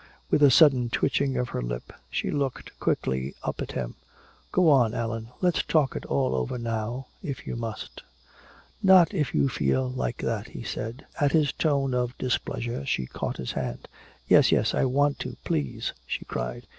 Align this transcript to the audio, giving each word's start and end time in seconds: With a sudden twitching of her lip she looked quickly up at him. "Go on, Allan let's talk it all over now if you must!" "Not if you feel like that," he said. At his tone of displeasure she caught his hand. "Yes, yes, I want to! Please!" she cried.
With 0.31 0.41
a 0.41 0.49
sudden 0.49 0.89
twitching 0.89 1.37
of 1.37 1.49
her 1.49 1.61
lip 1.61 1.93
she 2.09 2.31
looked 2.31 2.71
quickly 2.79 3.35
up 3.43 3.61
at 3.61 3.73
him. 3.73 3.97
"Go 4.51 4.67
on, 4.67 4.95
Allan 4.95 5.29
let's 5.41 5.61
talk 5.61 5.95
it 5.95 6.07
all 6.07 6.33
over 6.33 6.57
now 6.57 7.05
if 7.21 7.45
you 7.45 7.55
must!" 7.55 8.01
"Not 8.81 9.13
if 9.13 9.35
you 9.35 9.47
feel 9.47 9.87
like 9.87 10.17
that," 10.17 10.47
he 10.47 10.63
said. 10.63 11.05
At 11.19 11.33
his 11.33 11.53
tone 11.53 11.93
of 11.93 12.17
displeasure 12.17 12.83
she 12.83 13.05
caught 13.05 13.37
his 13.37 13.51
hand. 13.51 13.87
"Yes, 14.27 14.51
yes, 14.51 14.73
I 14.73 14.85
want 14.85 15.19
to! 15.19 15.37
Please!" 15.43 15.93
she 16.07 16.25
cried. 16.25 16.65